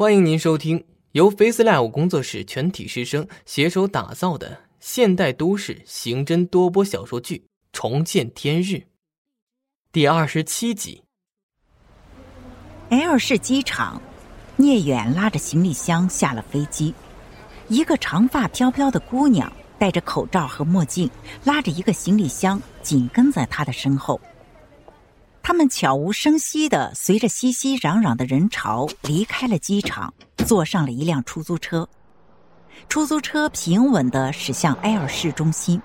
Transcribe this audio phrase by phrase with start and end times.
[0.00, 7.36] 欢迎您收听由 FaceLive 工作室全体师生携手打造的现代都市刑侦多播小说剧
[7.70, 8.76] 《重见天日》
[9.92, 11.02] 第二十七集。
[12.88, 14.00] L 市机场，
[14.56, 16.94] 聂远拉着行李箱下了飞机。
[17.68, 21.10] 一个长发飘飘的姑娘戴着口罩和墨镜，
[21.44, 24.18] 拉着一个行李箱紧跟在他的身后。
[25.50, 30.14] 他们悄无声息地随着熙熙攘攘的人潮离开了机场，
[30.46, 31.88] 坐上了一辆出租车。
[32.88, 35.82] 出租车平稳地驶向 L 市中心。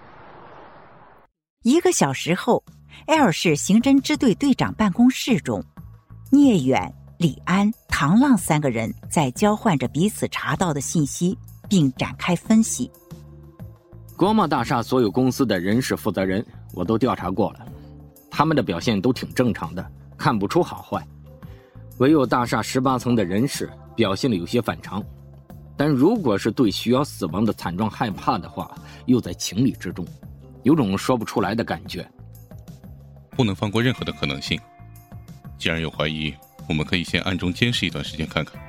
[1.63, 2.63] 一个小时后
[3.07, 5.65] ，L 市刑侦支队队长办公室中，
[6.29, 11.35] 聂远、李安、唐浪三个人在交换着彼此查到的信息，
[11.67, 12.91] 并展开分析。
[14.15, 16.45] 国贸大厦所有公司的人事负责人，
[16.75, 17.65] 我都调查过了。
[18.37, 21.01] 他们的表现都挺正常的，看不出好坏。
[21.99, 25.01] 唯有大厦十八层的人士表现的有些反常，
[25.77, 28.69] 但如果是对徐瑶死亡的惨状害怕的话，
[29.05, 30.05] 又在情理之中，
[30.63, 32.05] 有种说不出来的感觉。
[33.29, 34.59] 不能放过任何的可能性。
[35.57, 36.35] 既然有怀疑，
[36.67, 38.61] 我们可以先暗中监视一段时间看看。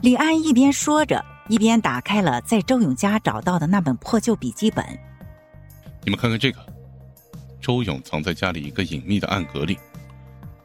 [0.00, 4.84] 李安一边说着，一边打开了在周勇家找到的那本破旧笔记本。
[6.02, 6.58] 你们看看这个。
[7.66, 9.76] 周勇藏在家里一个隐秘的暗格里，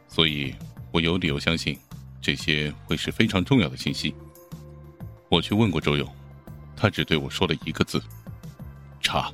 [0.06, 0.54] 所以
[0.92, 1.76] 我有理由相信，
[2.20, 4.14] 这些会是非常重要的信息。
[5.28, 6.08] 我去问过周勇，
[6.76, 8.00] 他只对我说了一个字：
[9.00, 9.32] 查。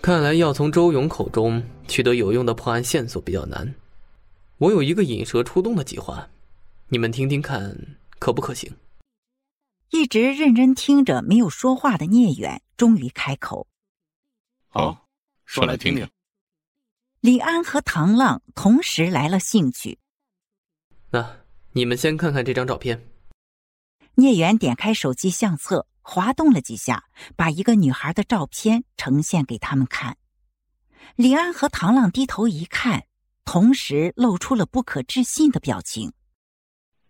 [0.00, 3.74] 看来要从周勇口中取得有用的破案线索比较难。
[4.58, 6.28] 我有一个引蛇出洞的计划，
[6.86, 7.76] 你们听听看
[8.20, 8.72] 可不可行？
[9.90, 13.66] 一直认真听着没有说话的聂远终于开口
[14.70, 15.08] ：“好，
[15.44, 16.08] 说来听听。”
[17.24, 19.98] 李安和唐浪同时来了兴趣。
[21.08, 21.38] 那
[21.72, 23.08] 你们先看看这张照片。
[24.16, 30.18] 聂远点开手机相册，滑动了几下，把一个女孩的照片呈现给他们看。
[31.16, 33.06] 李安和唐浪低头一看，
[33.46, 36.12] 同时露出了不可置信的表情。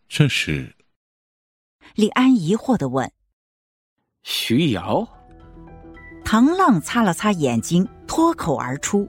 [0.08, 0.76] 这是？
[1.96, 3.12] 李安疑惑的问
[4.22, 5.08] ：“徐瑶？”
[6.25, 9.08] 唐浪擦了擦眼睛，脱口而出。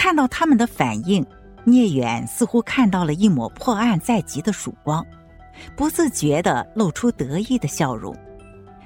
[0.00, 1.22] 看到他们的反应，
[1.62, 5.06] 聂远似乎看到了一抹破案在即的曙光，
[5.76, 8.16] 不自觉的露出得意的笑容，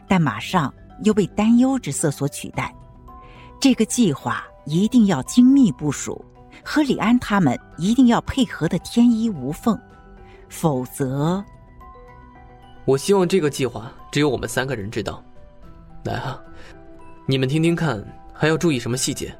[0.09, 2.75] 但马上又被担忧之色所取代。
[3.61, 6.25] 这个计划一定要精密部署，
[6.65, 9.79] 和李安他们一定要配合的天衣无缝，
[10.49, 11.45] 否则……
[12.87, 15.23] 我希望这个计划只有我们三个人知道。
[16.03, 16.43] 来啊，
[17.25, 19.33] 你们听听看，还要注意什么细节？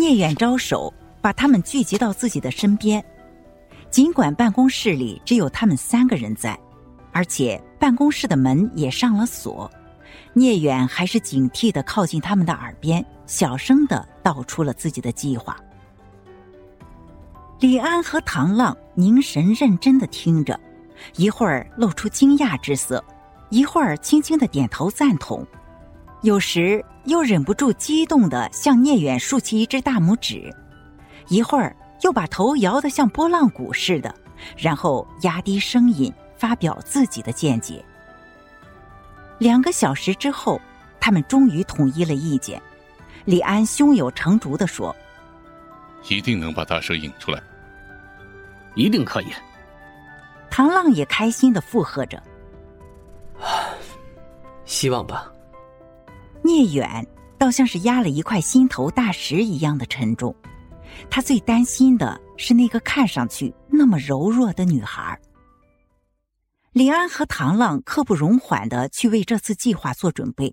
[0.00, 0.90] 聂远招手，
[1.20, 3.04] 把他们聚集到自己的身边。
[3.90, 6.58] 尽管办公室里只有他们三个人在，
[7.12, 9.70] 而且办公室的门也上了锁，
[10.32, 15.54] 聂远还是警惕的靠近他们的耳边，小声的道出了自己的计划。
[17.58, 20.58] 李安和唐浪凝神认真的听着，
[21.16, 23.04] 一会儿露出惊讶之色，
[23.50, 25.46] 一会儿轻轻的点头赞同。
[26.22, 30.54] 有时又忍不住激动的向聂远竖起一只大拇指，
[31.26, 34.14] 一会儿又把头摇得像拨浪鼓似的，
[34.56, 37.84] 然后压低声音发表自己的见解。
[39.38, 40.60] 两个小时之后，
[41.00, 42.62] 他们终于统一了意见。
[43.24, 44.94] 李安胸有成竹的说
[46.08, 47.42] ：“一定能把大蛇引出来，
[48.76, 49.26] 一定可以。”
[50.48, 52.22] 唐浪也开心的附和着
[54.64, 55.28] ：“希望吧。”
[56.50, 57.06] 聂远
[57.38, 60.34] 倒像是压了一块心头大石一样的沉重，
[61.08, 65.16] 他最担心的是那个看上去那么柔弱的女孩。
[66.72, 70.52] 李安和唐浪刻不容缓的去为这次计划做准备，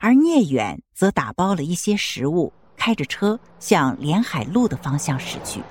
[0.00, 5.62] 而聂远则打包了一些食物，开着车向连海路的方向驶去。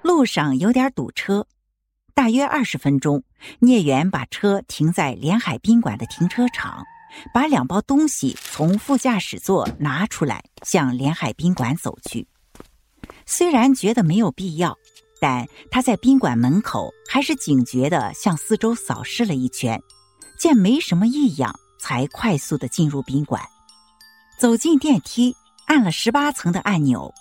[0.00, 1.46] 路上有点堵车，
[2.14, 3.22] 大约二十分钟，
[3.58, 6.82] 聂远把车停在连海宾馆的停车场。
[7.32, 12.26] 把两包东西从副驾驶座拿出来，向连海宾馆走去。
[13.24, 14.76] 虽然觉得没有必要，
[15.20, 19.80] 但他在宾馆门口还是警觉地向四周扫视了一圈，
[20.38, 23.42] 见没什么异样，才快速地进入宾馆。
[24.38, 25.34] 走进电梯，
[25.66, 27.12] 按了十八层的按钮，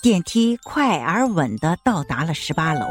[0.00, 2.86] 电梯快而稳地到达了十八楼。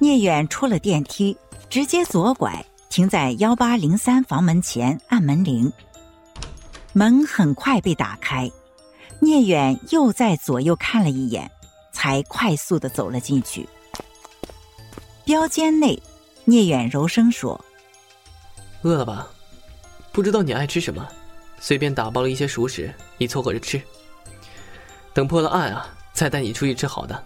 [0.00, 1.36] 聂远出了电梯，
[1.68, 2.64] 直接左拐。
[2.90, 5.72] 停在幺八零三房门前按门铃，
[6.92, 8.50] 门很快被打开，
[9.20, 11.48] 聂远又在左右看了一眼，
[11.92, 13.66] 才快速的走了进去。
[15.24, 16.02] 标间内，
[16.44, 17.64] 聂远柔声说
[18.82, 19.28] ：“饿了吧？
[20.10, 21.06] 不知道你爱吃什么，
[21.60, 23.80] 随便打包了一些熟食，你凑合着吃。
[25.14, 27.24] 等破了案啊，再带你出去吃好的。”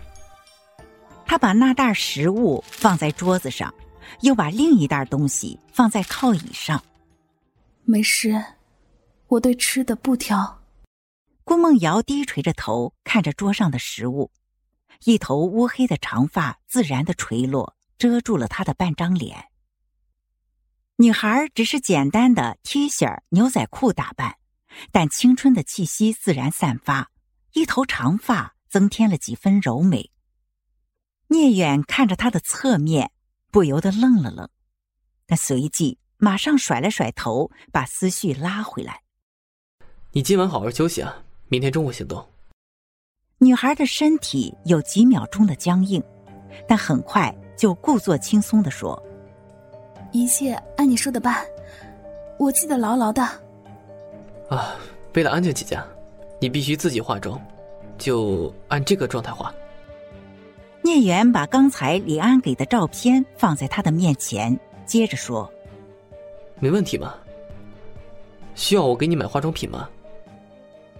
[1.24, 3.72] 他把那袋食物放在桌子上，
[4.20, 6.82] 又把另一袋东西放在靠椅上。
[7.84, 8.42] 没事，
[9.28, 10.62] 我对吃的不挑。
[11.44, 14.30] 顾梦瑶低垂着头看着桌上的食物，
[15.04, 19.48] 一头乌黑的长发自然的垂落，遮住了她的半张脸。
[20.96, 24.36] 女孩只是简单的 T 恤、牛仔裤打扮，
[24.92, 27.10] 但青春的气息自然散发，
[27.52, 30.10] 一头长发增添了几分柔美。
[31.28, 33.10] 聂远看着她的侧面，
[33.54, 34.48] 不由得愣了愣，
[35.28, 39.00] 但随即马上甩了甩头，把思绪拉回来。
[40.10, 41.22] 你今晚好好休息啊。
[41.46, 42.26] 明天中午行动。
[43.38, 46.02] 女孩的身体有几秒钟的僵硬，
[46.66, 49.00] 但很快就故作轻松的说
[50.10, 51.46] ：“一切按你说的办，
[52.40, 53.22] 我记得牢牢的。”
[54.50, 54.74] 啊，
[55.12, 55.80] 为了安全起见，
[56.40, 57.40] 你必须自己化妆，
[57.98, 59.54] 就按这个状态化。
[60.84, 65.50] 聂远把刚才李安给的照片放在他的面前，接着说
[66.60, 67.14] ：“没问题吗？
[68.54, 69.88] 需要我给你买化妆品吗？”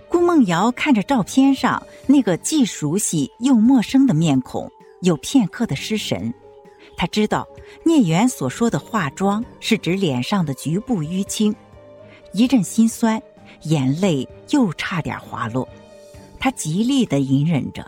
[0.08, 4.70] 顾梦瑶看着照片上那个既熟悉又陌生的面孔，
[5.02, 6.32] 有片刻的失神。
[6.96, 7.46] 他知道
[7.84, 11.54] 聂远所说的化妆是指脸上的局部淤青，
[12.32, 13.22] 一阵心酸，
[13.64, 15.68] 眼泪又差点滑落。
[16.40, 17.86] 他极力的隐忍着：“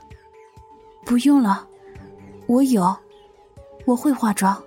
[1.07, 1.67] 不用了，
[2.47, 2.97] 我有，
[3.85, 4.61] 我会化妆。”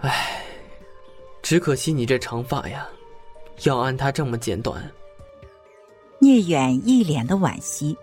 [0.00, 0.42] 唉，
[1.42, 2.88] 只可惜你这长发呀，
[3.64, 4.82] 要按它这么剪短。
[6.18, 7.96] 聂远一脸的惋惜。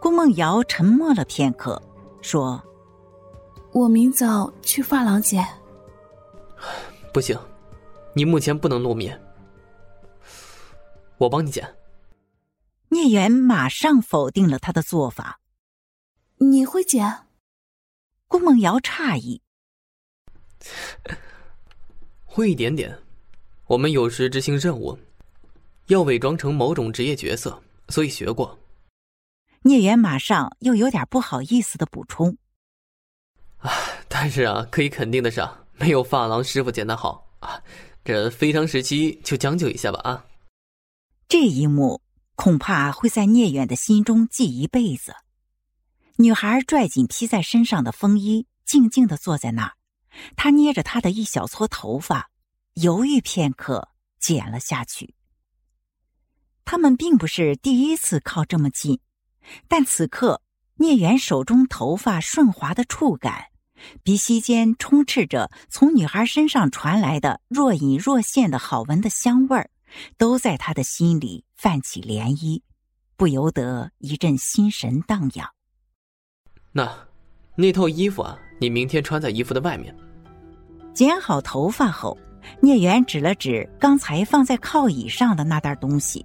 [0.00, 1.80] 顾梦瑶沉默了片刻，
[2.20, 2.62] 说
[3.72, 5.46] ：“我明早去发廊剪。”
[7.12, 7.38] 不行，
[8.12, 9.20] 你目前不能露面，
[11.18, 11.66] 我帮你剪。
[12.88, 15.40] 聂远马上否定了他的做法。
[16.38, 17.25] 你会剪？
[18.28, 19.40] 顾梦瑶诧异。
[22.24, 22.98] 会一点点，
[23.66, 24.98] 我们有时执行任务。
[25.86, 28.58] 要伪装成某种职业角色，所以学过。
[29.62, 32.36] 聂远马上又有点不好意思的补充
[33.58, 33.70] ：“啊，
[34.08, 35.40] 但是啊，可以肯定的是，
[35.74, 37.62] 没有发廊师傅剪得好啊。
[38.04, 40.26] 这非常时期就将就一下吧啊。”
[41.28, 42.00] 这一幕
[42.34, 45.14] 恐怕会在聂远的心中记一辈子。
[46.18, 49.72] 女孩拽紧披在身上的风衣，静静的坐在那儿。
[50.34, 52.30] 她捏着她的一小撮头发，
[52.72, 55.14] 犹豫片刻，剪了下去。
[56.64, 58.98] 他们并不是第一次靠这么近，
[59.68, 60.40] 但此刻
[60.76, 63.48] 聂远手中头发顺滑的触感，
[64.02, 69.70] 鼻息间充斥着从女孩身上传来的若隐若现的好闻的香味儿，
[70.16, 72.62] 都在他的心里泛起涟漪，
[73.18, 75.55] 不由得一阵心神荡漾。
[76.76, 76.86] 那，
[77.54, 79.96] 那套衣服啊，你明天穿在衣服的外面。
[80.92, 82.14] 剪好头发后，
[82.60, 86.22] 聂远指了指刚才放在靠椅上的那袋东西。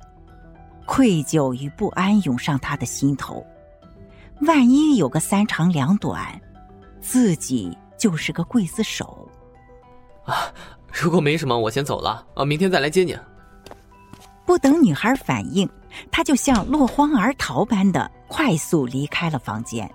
[0.86, 3.42] 愧疚与不安涌上他的心头，
[4.42, 6.38] 万一有个三长两短，
[7.00, 9.26] 自己就是个刽子手。
[10.26, 10.52] 啊，
[10.92, 13.18] 如果没什么，我先走了啊，明天再来接你。
[14.46, 15.70] 不等女孩反应，
[16.12, 19.90] 他就像落荒而逃般的快速离开了房间。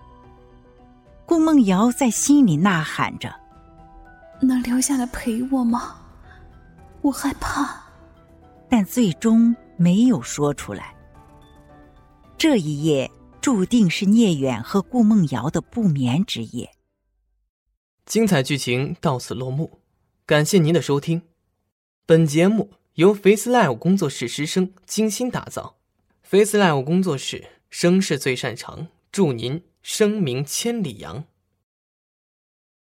[1.26, 3.34] 顾梦瑶在心里呐喊着
[4.40, 5.96] ：“能留下来陪我吗？
[7.02, 7.82] 我害怕。”
[8.70, 9.54] 但最终。
[9.78, 10.96] 没有说出来。
[12.38, 13.10] 这一夜
[13.42, 16.70] 注定是聂远和顾梦瑶的不眠之夜。
[18.06, 19.80] 精彩剧情到此落幕，
[20.24, 21.20] 感谢您的收听。
[22.06, 25.76] 本节目由 Face Live 工作室师生精心打造
[26.22, 31.24] ，Face Live 工作室声势最擅长，祝您声名千里扬。